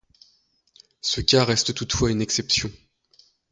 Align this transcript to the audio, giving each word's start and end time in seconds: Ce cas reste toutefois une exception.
Ce 1.01 1.21
cas 1.21 1.43
reste 1.45 1.75
toutefois 1.75 2.09
une 2.09 2.23
exception. 2.23 2.71